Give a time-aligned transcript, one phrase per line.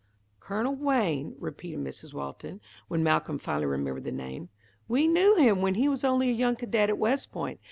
[0.39, 2.11] "Colonel Wayne," repeated Mrs.
[2.11, 4.49] Walton, when Malcolm finally remembered the name.
[4.87, 7.59] "We knew him when he was only a young cadet at West Point.